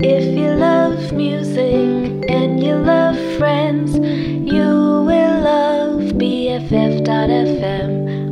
If 0.00 0.38
you 0.38 0.50
love 0.54 1.12
music 1.12 2.30
and 2.30 2.62
you 2.62 2.76
love 2.76 3.18
friends, 3.36 3.96
you 3.96 5.02
will 5.08 5.40
love 5.42 6.12
BFF.FM, 6.12 6.86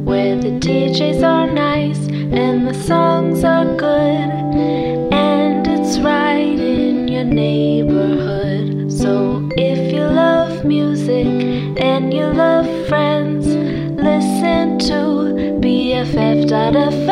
where 0.05 0.37
the 0.37 0.51
DJs 0.61 1.25
are 1.25 1.51
nice 1.51 1.99
and 2.07 2.69
the 2.69 2.73
songs 2.73 3.43
are 3.43 3.65
good, 3.75 4.31
and 5.13 5.67
it's 5.67 5.99
right 5.99 6.57
in 6.57 7.09
your 7.09 7.25
neighborhood. 7.25 8.93
So 8.93 9.49
if 9.57 9.93
you 9.93 10.05
love 10.05 10.65
music 10.65 11.27
and 11.83 12.15
you 12.15 12.27
love 12.27 12.69
friends, 12.87 13.45
listen 13.49 14.79
to 14.87 15.59
BFF.FM. 15.61 17.06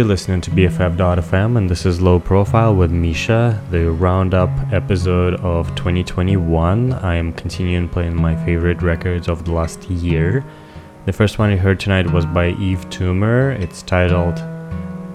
You're 0.00 0.08
listening 0.08 0.40
to 0.40 0.50
BFF.fm, 0.50 1.58
and 1.58 1.68
this 1.68 1.84
is 1.84 2.00
Low 2.00 2.18
Profile 2.18 2.74
with 2.74 2.90
Misha, 2.90 3.62
the 3.70 3.90
roundup 3.90 4.48
episode 4.72 5.34
of 5.40 5.68
2021. 5.74 6.94
I 6.94 7.16
am 7.16 7.34
continuing 7.34 7.86
playing 7.86 8.16
my 8.16 8.34
favorite 8.46 8.80
records 8.80 9.28
of 9.28 9.44
the 9.44 9.52
last 9.52 9.90
year. 9.90 10.42
The 11.04 11.12
first 11.12 11.38
one 11.38 11.50
you 11.50 11.58
heard 11.58 11.78
tonight 11.78 12.10
was 12.10 12.24
by 12.24 12.46
Yves 12.46 12.86
Tumor. 12.86 13.50
It's 13.50 13.82
titled 13.82 14.42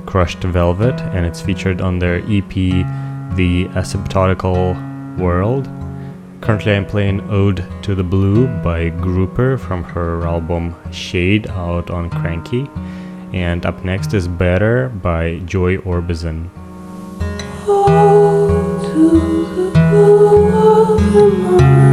Crushed 0.06 0.44
Velvet, 0.44 1.02
and 1.02 1.25
it's 1.25 1.41
featured 1.41 1.81
on 1.81 1.97
their 1.97 2.17
EP, 2.17 2.53
The 2.53 3.66
Asymptotical 3.69 5.17
World. 5.17 5.67
Currently, 6.41 6.75
I'm 6.75 6.85
playing 6.85 7.28
Ode 7.31 7.66
to 7.81 7.96
the 7.96 8.03
Blue 8.03 8.46
by 8.62 8.90
Grouper 8.90 9.57
from 9.57 9.84
her 9.84 10.28
album 10.28 10.75
Shade 10.91 11.47
out 11.47 11.90
on 11.90 12.12
Kranky. 12.12 12.69
And 13.35 13.66
up 13.66 13.84
next 13.84 14.13
is 14.13 14.29
Better 14.29 14.88
by 14.88 15.40
Joy 15.40 15.75
Orbison. 15.79 16.50
There 20.96 21.84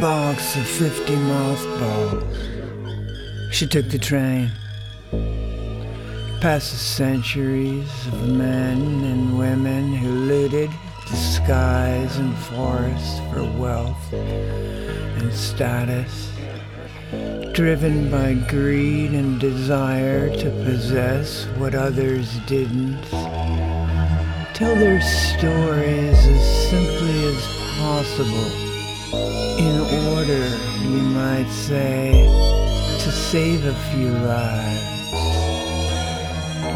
box 0.00 0.56
of 0.56 0.64
50 0.66 1.16
mothballs. 1.16 2.36
She 3.50 3.66
took 3.66 3.88
the 3.88 3.98
train. 3.98 4.50
Past 6.40 6.70
the 6.70 6.78
centuries 6.78 8.06
of 8.06 8.28
men 8.28 8.80
and 9.04 9.36
women 9.36 9.92
who 9.92 10.08
looted 10.08 10.70
the 11.10 11.16
skies 11.16 12.16
and 12.18 12.36
forests 12.36 13.18
for 13.32 13.42
wealth 13.58 14.12
and 14.12 15.32
status, 15.32 16.30
driven 17.52 18.08
by 18.08 18.34
greed 18.48 19.10
and 19.12 19.40
desire 19.40 20.30
to 20.36 20.50
possess 20.64 21.46
what 21.56 21.74
others 21.74 22.38
didn't. 22.46 23.02
Tell 24.54 24.76
their 24.76 25.00
stories 25.00 26.26
as 26.26 26.70
simply 26.70 27.24
as 27.26 27.46
possible, 27.78 29.47
in 29.58 29.80
order, 30.14 30.46
you 30.82 31.02
might 31.18 31.50
say, 31.50 32.12
to 33.02 33.10
save 33.10 33.64
a 33.66 33.74
few 33.90 34.10
lives. 34.10 35.12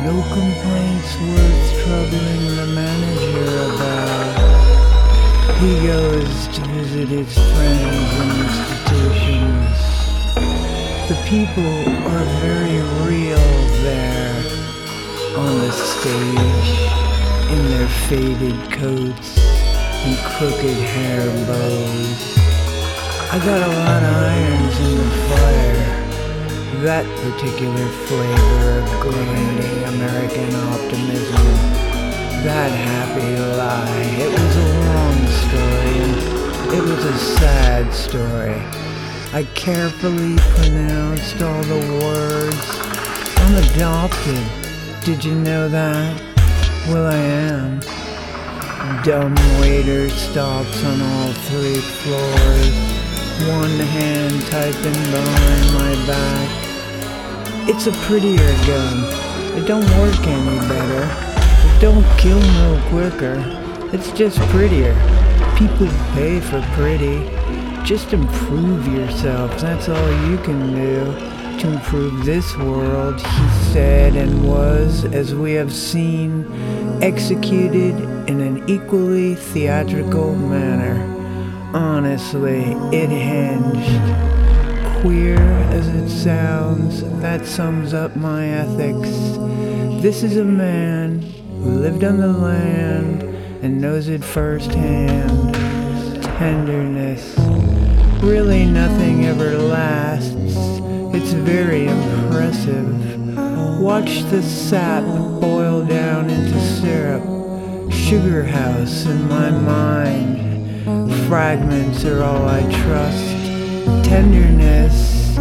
No 0.03 0.15
complaints 0.35 1.11
worth 1.23 1.63
troubling 1.85 2.45
the 2.57 2.67
manager 2.75 3.51
about. 3.71 4.33
He 5.61 5.73
goes 5.87 6.49
to 6.49 6.61
visit 6.75 7.09
his 7.09 7.33
friends 7.55 8.11
and 8.21 8.31
institutions. 8.47 9.79
The 11.09 11.19
people 11.31 11.75
are 12.11 12.27
very 12.43 12.81
real 13.07 13.49
there 13.87 14.35
on 15.37 15.53
the 15.61 15.71
stage 15.71 16.71
in 17.53 17.63
their 17.71 17.89
faded 18.09 18.59
coats 18.73 19.39
and 19.39 20.19
crooked 20.35 20.79
hair 20.95 21.25
bows. 21.47 22.42
I 23.33 23.39
got 23.39 23.61
a 23.63 23.73
lot 23.81 24.03
of 24.03 24.15
irons 24.37 24.77
in 24.87 24.93
the 25.01 25.11
fire. 25.29 25.83
That 26.85 27.07
particular 27.25 27.87
flavor 28.07 28.69
of 28.79 28.89
grinding 29.01 29.79
American 29.95 30.55
optimism. 30.71 31.47
That 32.45 32.71
happy 32.71 33.33
lie. 33.57 34.05
It 34.21 34.31
was 34.31 34.57
a 34.57 34.69
long 34.87 35.27
story 35.27 35.83
it 36.75 36.83
was 36.83 37.05
a 37.05 37.19
sad 37.19 37.93
story. 37.93 38.57
I 39.35 39.47
carefully 39.55 40.37
pronounced 40.57 41.43
all 41.43 41.63
the 41.65 41.81
words. 42.03 42.67
I'm 43.37 43.57
adopted. 43.65 44.43
Did 45.05 45.23
you 45.23 45.35
know 45.35 45.69
that? 45.69 46.19
Well, 46.89 47.07
I 47.07 47.17
am. 47.17 47.81
Dumb 49.03 49.35
waiter 49.61 50.09
stops 50.09 50.83
on 50.83 51.03
all 51.03 51.33
three 51.33 51.77
floors. 51.77 52.92
One 53.49 53.79
hand 53.79 54.41
typing 54.47 55.03
behind 55.11 55.75
my 55.75 56.07
back. 56.07 57.69
It's 57.69 57.87
a 57.87 57.93
prettier 58.07 58.53
gun. 58.67 59.05
It 59.59 59.67
don't 59.67 59.85
work 59.99 60.27
any 60.27 60.59
better. 60.69 61.05
It 61.69 61.81
don't 61.81 62.05
kill 62.19 62.41
no 62.41 62.83
quicker. 62.89 63.43
It's 63.93 64.13
just 64.13 64.39
prettier. 64.51 64.95
People 65.57 65.89
pay 66.15 66.41
for 66.41 66.63
pretty. 66.73 67.29
Just 67.85 68.13
improve 68.13 68.87
yourself. 68.87 69.61
That's 69.61 69.89
all 69.89 70.31
you 70.31 70.39
can 70.39 70.75
do 70.75 71.59
to 71.61 71.73
improve 71.73 72.25
this 72.25 72.57
world, 72.57 73.21
he 73.21 73.49
said 73.73 74.17
and 74.17 74.49
was, 74.49 75.05
as 75.05 75.35
we 75.35 75.53
have 75.53 75.73
seen, 75.73 76.47
executed 77.03 77.95
in 78.29 78.41
an 78.41 78.69
equally 78.69 79.35
theatrical 79.35 80.35
manner. 80.35 81.22
Honestly, 81.75 82.73
it 82.93 83.09
hinged. 83.09 85.01
Queer 85.01 85.39
as 85.73 85.89
it 85.89 86.11
sounds, 86.11 87.03
that 87.21 87.47
sums 87.47 87.95
up 87.95 88.15
my 88.15 88.47
ethics. 88.47 89.09
This 90.03 90.23
is 90.23 90.37
a 90.37 90.45
man 90.45 91.21
who 91.21 91.71
lived 91.71 92.05
on 92.05 92.19
the 92.19 92.29
land 92.29 93.23
and 93.63 93.81
knows 93.81 94.09
it 94.09 94.23
firsthand. 94.23 95.55
Tenderness. 96.23 97.35
Really, 98.23 98.67
nothing 98.67 99.25
ever 99.25 99.57
lasts. 99.57 100.35
It's 101.15 101.33
very 101.33 101.87
impressive. 101.87 103.81
Watch 103.81 104.25
the 104.25 104.43
sap 104.43 105.05
boil 105.41 105.87
down 105.87 106.29
into 106.29 106.61
syrup. 106.61 107.23
Sugar 107.91 108.45
house 108.45 109.07
in 109.07 109.27
my 109.27 109.51
mind. 109.51 110.52
Fragments 110.83 112.05
are 112.05 112.25
all 112.25 112.49
I 112.49 112.63
trust. 112.83 114.05
Tenderness. 114.05 115.39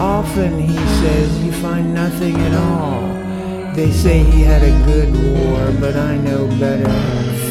Often, 0.00 0.58
he 0.58 0.74
says, 0.74 1.44
you 1.44 1.52
find 1.52 1.92
nothing 1.92 2.34
at 2.36 2.54
all. 2.54 3.02
They 3.74 3.92
say 3.92 4.20
he 4.20 4.40
had 4.40 4.62
a 4.62 4.84
good 4.86 5.12
war, 5.12 5.70
but 5.78 5.96
I 5.96 6.16
know 6.16 6.48
better. 6.58 6.90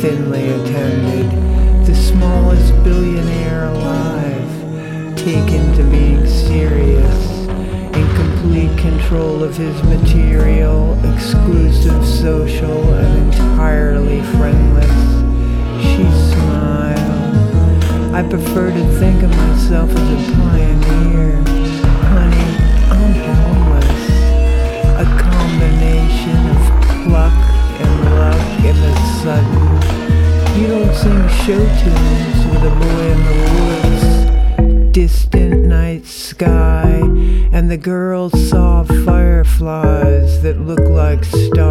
Thinly 0.01 0.49
attended. 0.49 1.85
The 1.85 1.93
smallest 1.93 2.73
billionaire 2.83 3.65
alive. 3.65 5.15
Taken 5.15 5.71
to 5.75 5.83
being 5.83 6.25
serious 6.25 7.47
in 7.47 8.15
complete 8.15 8.75
control 8.79 9.43
of 9.43 9.55
his 9.55 9.83
material, 9.83 10.97
exclusive 11.13 12.03
social, 12.07 12.93
and 12.95 13.31
entirely 13.31 14.23
friendless. 14.23 14.89
She 15.85 16.03
smiled. 16.31 16.48
I 18.11 18.23
prefer 18.23 18.71
to 18.71 18.83
think 18.99 19.21
of 19.21 19.29
myself 19.29 19.91
as 19.91 20.29
a 20.29 20.31
pioneer. 20.33 21.43
Honey, 22.09 22.51
I'm 22.89 23.13
homeless. 23.37 24.05
A 24.97 25.05
combination 25.21 26.39
of 26.49 26.59
pluck 27.05 27.37
and 27.79 27.93
luck 28.17 28.45
and 28.65 28.77
the 28.83 28.93
sudden. 29.21 30.59
You 30.59 30.67
don't 30.67 30.93
sing 30.95 31.27
show 31.45 31.61
tunes 31.81 32.39
with 32.49 32.63
a 32.63 32.73
boy 32.79 33.05
in 33.13 33.19
the 33.25 33.35
woods 33.53 34.91
distant 34.91 35.67
night 35.67 36.05
sky, 36.07 36.99
and 37.53 37.69
the 37.69 37.77
girls 37.77 38.33
saw 38.49 38.83
fireflies 39.05 40.41
that 40.41 40.59
look 40.59 40.79
like 40.79 41.23
stars. 41.23 41.68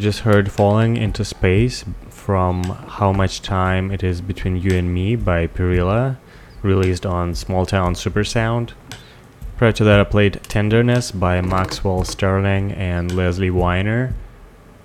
Just 0.00 0.20
heard 0.20 0.50
Falling 0.50 0.96
into 0.96 1.26
Space 1.26 1.84
from 2.08 2.64
How 2.64 3.12
Much 3.12 3.42
Time 3.42 3.90
It 3.90 4.02
Is 4.02 4.22
Between 4.22 4.56
You 4.56 4.72
and 4.78 4.94
Me 4.94 5.14
by 5.14 5.46
Perila, 5.46 6.16
released 6.62 7.04
on 7.04 7.34
Smalltown 7.34 7.94
Supersound. 7.94 8.70
Prior 9.58 9.72
to 9.72 9.84
that, 9.84 10.00
I 10.00 10.04
played 10.04 10.40
Tenderness 10.44 11.10
by 11.10 11.42
Maxwell 11.42 12.04
Sterling 12.04 12.72
and 12.72 13.14
Leslie 13.14 13.50
Winer. 13.50 14.14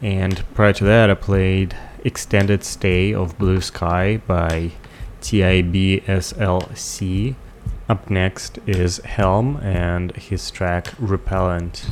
And 0.01 0.43
prior 0.53 0.73
to 0.73 0.83
that, 0.83 1.09
I 1.09 1.13
played 1.13 1.77
Extended 2.03 2.65
Stay 2.65 3.13
of 3.13 3.37
Blue 3.37 3.61
Sky 3.61 4.17
by 4.27 4.71
TIBSLC. 5.21 6.15
Up 7.87 8.09
next 8.09 8.59
is 8.67 8.97
Helm 8.97 9.55
and 9.63 10.13
his 10.17 10.51
track 10.51 10.93
Repellent. 10.99 11.85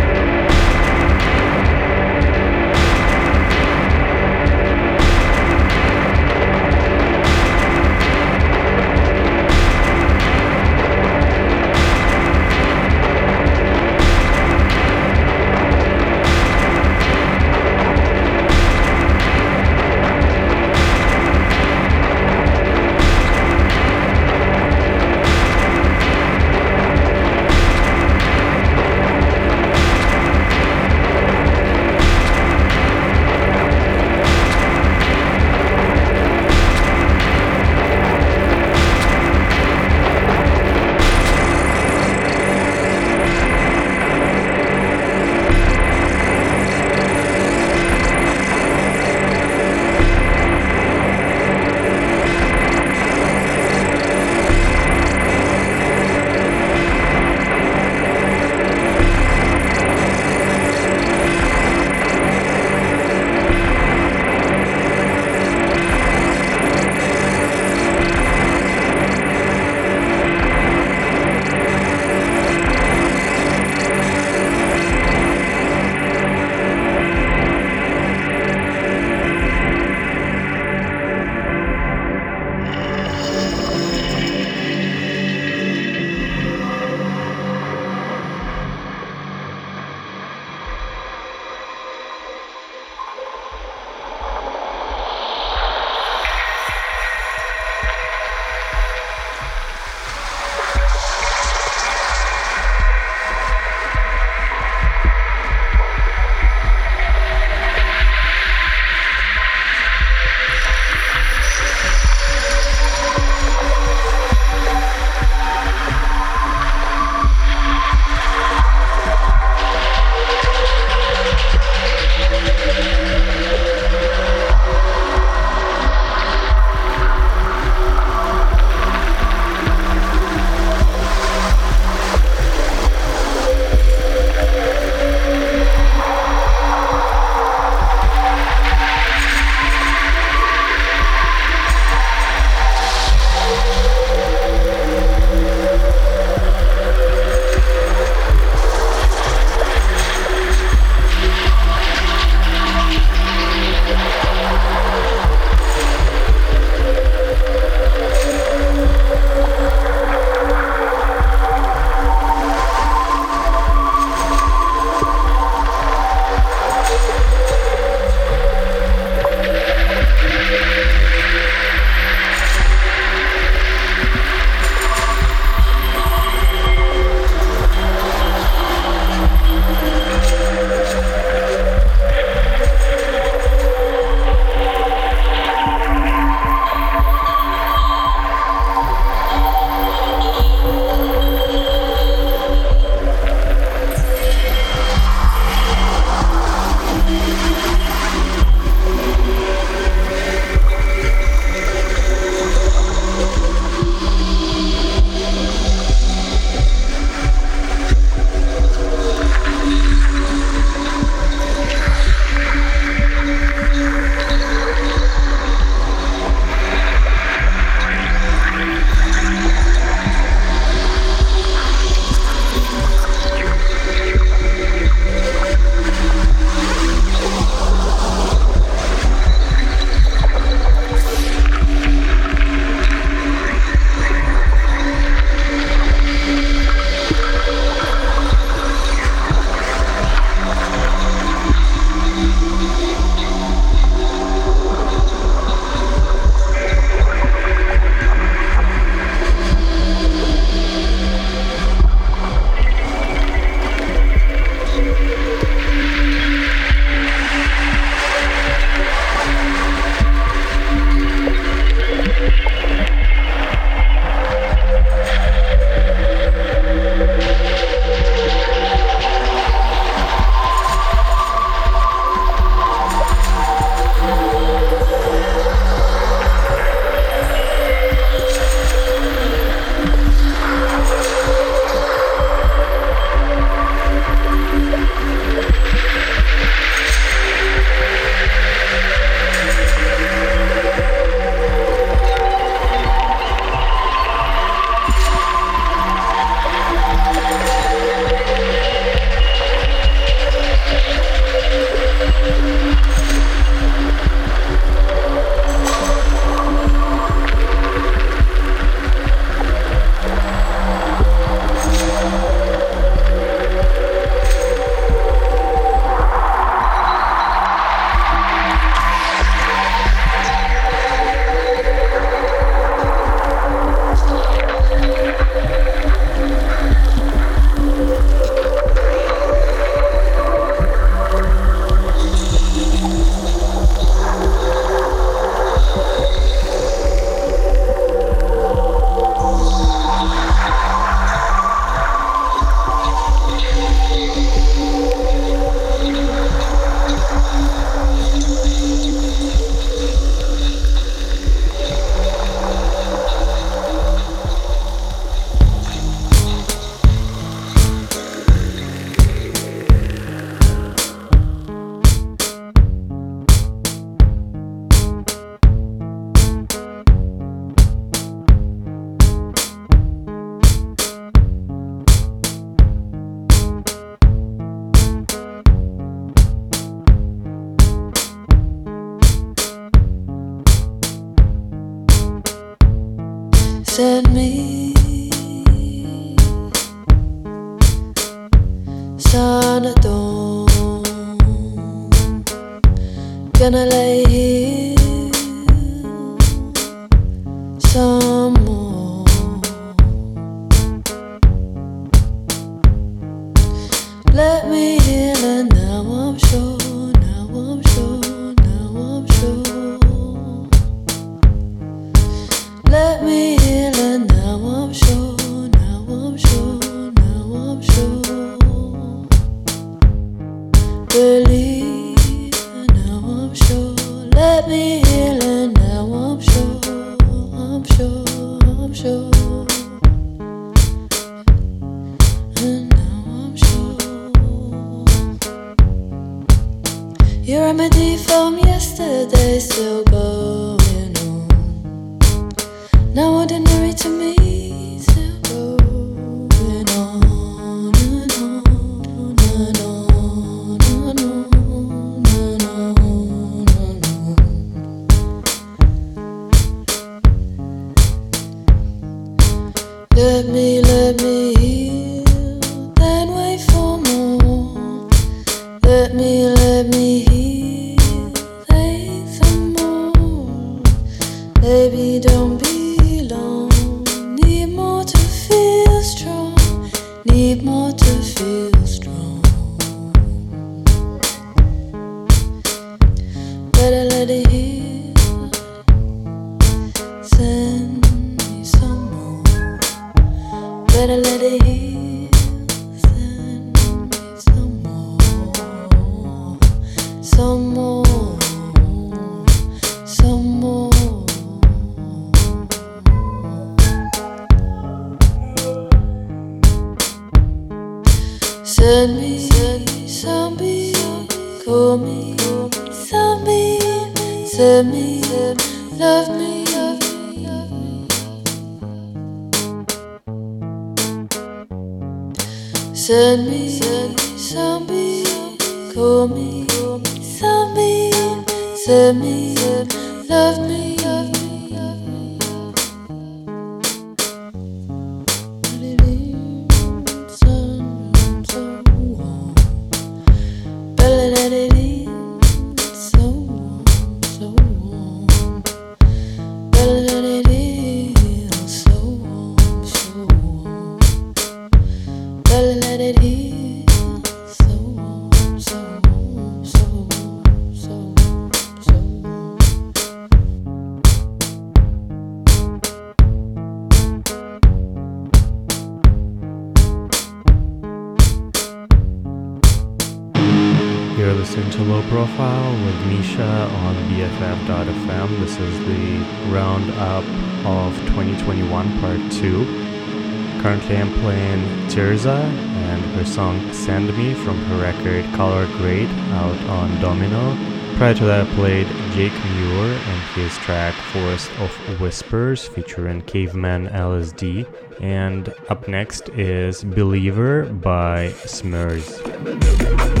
Into 571.37 571.49
to 571.59 571.63
Low 571.63 571.81
Profile 571.83 572.51
with 572.65 572.87
Misha 572.87 573.23
on 573.23 573.75
BFF.fm. 573.89 575.19
This 575.21 575.39
is 575.39 575.59
the 575.59 576.29
roundup 576.29 577.05
of 577.45 577.73
2021 577.87 578.79
Part 578.81 578.99
2. 579.13 580.41
Currently, 580.41 580.75
I'm 580.75 580.91
playing 580.99 581.69
Tirzah 581.69 582.19
and 582.19 582.81
her 582.95 583.05
song 583.05 583.53
Send 583.53 583.97
Me 583.97 584.13
from 584.13 584.35
her 584.43 584.61
record 584.61 585.05
Color 585.15 585.45
Grade 585.57 585.87
out 586.11 586.37
on 586.49 586.81
Domino. 586.81 587.37
Prior 587.77 587.93
to 587.93 588.05
that, 588.05 588.27
I 588.27 588.35
played 588.35 588.67
Jake 588.91 589.13
Muir 589.13 589.71
and 589.71 590.01
his 590.15 590.37
track 590.39 590.73
Forest 590.91 591.31
of 591.39 591.79
Whispers 591.79 592.45
featuring 592.45 593.03
Caveman 593.03 593.69
LSD. 593.69 594.45
And 594.81 595.33
up 595.47 595.69
next 595.69 596.09
is 596.09 596.65
Believer 596.65 597.45
by 597.45 598.09
Smerz. 598.25 600.00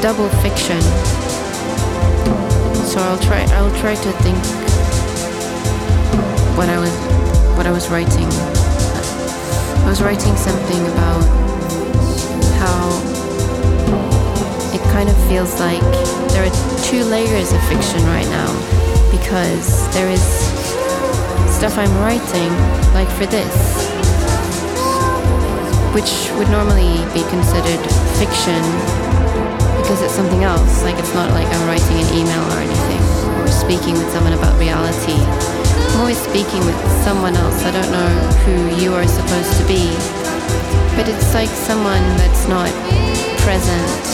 Double 0.00 0.28
fiction. 0.40 0.80
So 2.86 2.98
I'll 3.00 3.18
try 3.18 3.42
I'll 3.56 3.74
try 3.80 3.94
to 3.94 4.12
think 4.22 4.38
what 6.56 6.68
I 6.68 6.78
was 6.78 6.94
what 7.56 7.66
I 7.66 7.70
was 7.70 7.90
writing. 7.90 8.26
I 9.84 9.88
was 9.88 10.00
writing 10.00 10.36
something 10.36 10.80
about 10.92 11.22
how 12.62 12.88
it 14.72 14.80
kind 14.92 15.08
of 15.08 15.16
feels 15.28 15.58
like 15.60 15.82
there 16.30 16.46
are 16.46 16.82
two 16.84 17.02
layers 17.04 17.52
of 17.52 17.60
fiction 17.68 18.02
right 18.06 18.28
now 18.28 18.50
because 19.10 19.92
there 19.94 20.08
is 20.08 20.22
stuff 21.52 21.76
I'm 21.76 21.94
writing 21.98 22.52
like 22.94 23.08
for 23.18 23.26
this 23.26 23.97
which 25.98 26.30
would 26.38 26.46
normally 26.54 27.02
be 27.10 27.26
considered 27.26 27.82
fiction 28.22 28.62
because 29.82 29.98
it's 29.98 30.14
something 30.14 30.46
else. 30.46 30.86
Like 30.86 30.94
it's 30.94 31.10
not 31.10 31.34
like 31.34 31.50
I'm 31.50 31.66
writing 31.66 31.98
an 31.98 32.06
email 32.14 32.38
or 32.54 32.62
anything 32.62 33.02
or 33.42 33.50
speaking 33.50 33.98
with 33.98 34.06
someone 34.14 34.32
about 34.32 34.54
reality. 34.62 35.18
I'm 35.18 36.06
always 36.06 36.22
speaking 36.22 36.62
with 36.62 36.78
someone 37.02 37.34
else. 37.34 37.66
I 37.66 37.74
don't 37.74 37.90
know 37.90 38.14
who 38.46 38.78
you 38.78 38.94
are 38.94 39.08
supposed 39.10 39.58
to 39.58 39.64
be. 39.66 39.90
But 40.94 41.10
it's 41.10 41.34
like 41.34 41.50
someone 41.50 42.06
that's 42.14 42.46
not 42.46 42.70
present 43.42 44.06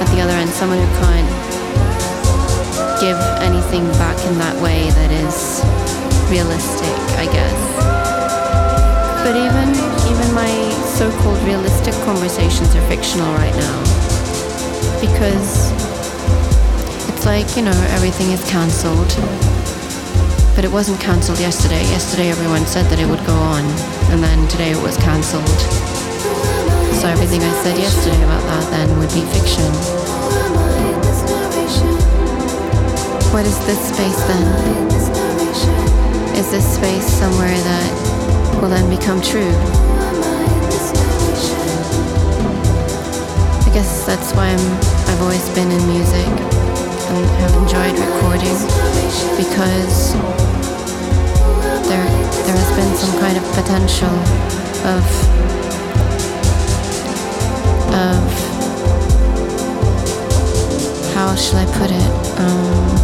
at 0.00 0.08
the 0.16 0.24
other 0.24 0.32
end, 0.32 0.48
someone 0.48 0.80
who 0.80 0.90
can't 1.04 1.28
give 3.04 3.20
anything 3.44 3.84
back 4.00 4.16
in 4.24 4.38
that 4.40 4.56
way 4.64 4.88
that 4.96 5.12
is 5.12 5.60
realistic, 6.32 6.96
I 7.20 7.28
guess. 7.28 7.60
But 9.26 9.36
even 9.36 9.96
my 10.36 10.52
so-called 10.84 11.40
realistic 11.48 11.94
conversations 12.04 12.76
are 12.76 12.86
fictional 12.92 13.32
right 13.40 13.56
now 13.56 13.78
because 15.00 15.72
it's 17.08 17.24
like, 17.24 17.56
you 17.56 17.62
know, 17.62 17.78
everything 17.96 18.30
is 18.32 18.44
cancelled. 18.44 19.08
But 20.54 20.64
it 20.64 20.70
wasn't 20.70 21.00
cancelled 21.00 21.40
yesterday. 21.40 21.80
Yesterday 21.88 22.28
everyone 22.28 22.66
said 22.66 22.84
that 22.92 23.00
it 23.00 23.08
would 23.08 23.24
go 23.24 23.32
on, 23.32 23.64
and 24.12 24.22
then 24.22 24.46
today 24.48 24.72
it 24.72 24.82
was 24.82 24.98
cancelled. 24.98 25.48
So 27.00 27.08
everything 27.08 27.40
I 27.40 27.52
said 27.64 27.78
yesterday 27.78 28.20
about 28.20 28.44
that 28.52 28.64
then 28.68 28.88
would 28.98 29.12
be 29.16 29.24
fiction. 29.32 29.72
What 33.32 33.46
is 33.46 33.56
this 33.64 33.80
space 33.88 34.20
then? 34.28 34.44
is 36.36 36.50
this 36.50 36.76
space 36.76 37.06
somewhere 37.06 37.48
that 37.48 38.60
will 38.60 38.68
then 38.68 38.90
become 38.90 39.22
true? 39.22 39.85
Guess 43.76 44.06
that's 44.06 44.32
why 44.32 44.46
I'm, 44.46 44.66
I've 45.06 45.20
always 45.20 45.46
been 45.50 45.70
in 45.70 45.86
music 45.86 46.26
and 47.12 47.26
have 47.44 47.52
enjoyed 47.60 47.92
recording 47.92 48.56
because 49.36 50.14
there, 51.84 52.08
there 52.46 52.56
has 52.56 52.70
been 52.72 52.96
some 52.96 53.20
kind 53.20 53.36
of 53.36 53.44
potential 53.52 54.08
of, 54.80 55.04
of 57.92 58.24
how 61.12 61.36
shall 61.36 61.58
I 61.60 61.66
put 61.76 61.90
it? 61.92 62.12
Um, 62.40 62.96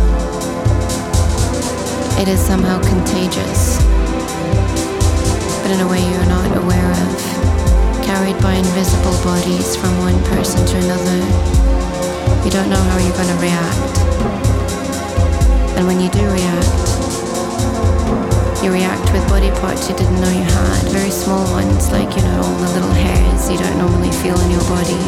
it 2.19 2.29
is 2.29 2.41
somehow 2.41 2.81
contagious, 2.81 3.77
but 5.61 5.71
in 5.71 5.81
a 5.81 5.87
way 5.87 6.01
you're 6.01 6.31
not 6.33 6.57
aware 6.57 6.93
of, 6.93 7.32
carried 8.13 8.37
by 8.43 8.53
invisible 8.53 9.17
bodies 9.25 9.73
from 9.75 9.89
one 10.05 10.21
person 10.29 10.61
to 10.69 10.77
another. 10.85 11.21
You 12.45 12.53
don't 12.53 12.69
know 12.69 12.85
how 12.93 13.01
you're 13.01 13.17
going 13.17 13.33
to 13.33 13.41
react. 13.41 13.95
And 15.81 15.89
when 15.89 15.97
you 15.97 16.13
do 16.13 16.21
react, 16.29 16.77
you 18.61 18.69
react 18.69 19.09
with 19.17 19.25
body 19.33 19.49
parts 19.65 19.89
you 19.89 19.97
didn't 19.97 20.21
know 20.21 20.29
you 20.29 20.45
had, 20.45 20.83
very 20.93 21.09
small 21.09 21.41
ones, 21.57 21.89
like, 21.89 22.13
you 22.13 22.21
know, 22.21 22.37
all 22.45 22.57
the 22.61 22.71
little 22.77 22.93
hairs 22.93 23.49
you 23.49 23.57
don't 23.57 23.79
normally 23.81 24.13
feel 24.21 24.37
in 24.45 24.51
your 24.53 24.67
body. 24.69 25.01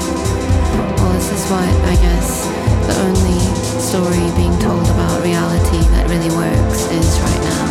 Well, 0.97 1.13
this 1.13 1.29
is 1.29 1.45
what 1.53 1.69
I 1.93 2.01
guess 2.01 2.49
the 2.89 2.97
only 3.05 3.37
story 3.85 4.25
being 4.33 4.57
told 4.65 4.89
about 4.97 5.21
reality 5.21 5.85
that 5.93 6.09
really 6.09 6.33
works 6.33 6.89
is 6.89 7.21
right 7.21 7.43
now. 7.53 7.69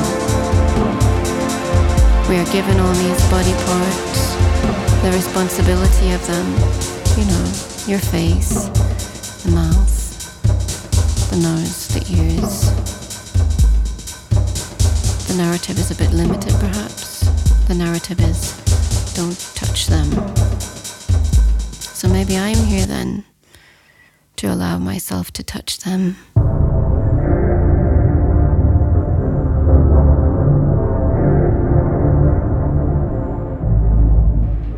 We 2.29 2.37
are 2.37 2.49
given 2.53 2.77
all 2.77 2.93
these 2.93 3.21
body 3.33 3.57
parts, 3.65 4.22
the 5.03 5.11
responsibility 5.11 6.11
of 6.13 6.25
them, 6.27 6.47
you 7.17 7.25
know, 7.25 7.45
your 7.85 7.99
face, 7.99 8.69
the 9.43 9.51
mouth, 9.51 11.29
the 11.29 11.35
nose, 11.35 11.89
the 11.89 11.99
ears. 12.09 12.71
The 15.27 15.35
narrative 15.35 15.77
is 15.77 15.91
a 15.91 15.95
bit 15.95 16.13
limited, 16.13 16.53
perhaps. 16.53 17.19
The 17.67 17.75
narrative 17.75 18.21
is 18.21 18.53
don't 19.13 19.37
touch 19.55 19.87
them. 19.87 20.09
So 21.79 22.07
maybe 22.07 22.37
I'm 22.37 22.55
here 22.55 22.85
then 22.85 23.25
to 24.37 24.53
allow 24.53 24.77
myself 24.77 25.31
to 25.33 25.43
touch 25.43 25.79
them. 25.79 26.15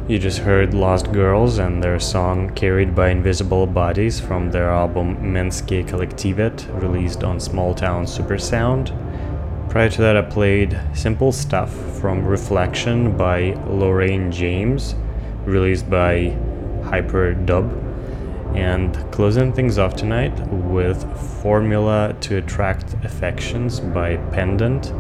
You 0.07 0.19
just 0.19 0.37
heard 0.37 0.75
Lost 0.75 1.11
Girls 1.11 1.57
and 1.57 1.81
their 1.81 1.99
song 1.99 2.51
Carried 2.53 2.93
by 2.93 3.09
Invisible 3.09 3.65
Bodies 3.65 4.19
from 4.19 4.51
their 4.51 4.69
album 4.69 5.17
Menneskekollektivet, 5.17 6.79
released 6.79 7.23
on 7.23 7.37
Smalltown 7.39 8.05
Supersound. 8.05 8.91
Prior 9.67 9.89
to 9.89 10.01
that, 10.03 10.15
I 10.15 10.21
played 10.21 10.79
Simple 10.93 11.31
Stuff 11.31 11.73
from 11.99 12.23
Reflection 12.23 13.17
by 13.17 13.53
Loraine 13.67 14.31
James, 14.31 14.93
released 15.43 15.89
by 15.89 16.37
Hyperdub. 16.83 18.55
And 18.55 18.93
closing 19.11 19.53
things 19.53 19.79
off 19.79 19.95
tonight 19.95 20.39
with 20.51 21.03
Formula 21.41 22.15
to 22.21 22.37
Attract 22.37 22.93
Affections 23.03 23.79
by 23.79 24.17
Pendant 24.31 24.93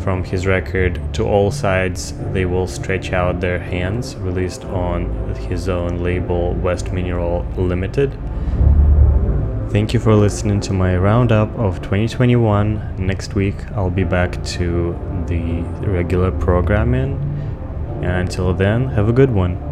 from 0.00 0.24
his 0.24 0.46
record 0.46 1.00
To 1.14 1.24
All 1.24 1.50
Sides 1.50 2.14
They 2.32 2.44
Will 2.44 2.66
Stretch 2.66 3.12
Out 3.12 3.40
Their 3.40 3.58
Hands, 3.58 4.16
released 4.16 4.64
on 4.64 5.34
his 5.34 5.68
own 5.68 6.02
label 6.02 6.54
West 6.54 6.92
Mineral 6.92 7.46
Limited. 7.56 8.12
Thank 9.70 9.92
you 9.92 10.00
for 10.00 10.14
listening 10.14 10.60
to 10.62 10.72
my 10.72 10.96
roundup 10.96 11.50
of 11.58 11.82
2021. 11.82 12.96
Next 12.96 13.34
week 13.34 13.56
I'll 13.72 13.90
be 13.90 14.04
back 14.04 14.42
to 14.56 14.98
the 15.26 15.60
regular 15.86 16.30
programming. 16.30 17.18
And 17.96 18.06
until 18.06 18.54
then, 18.54 18.88
have 18.88 19.08
a 19.08 19.12
good 19.12 19.30
one. 19.30 19.67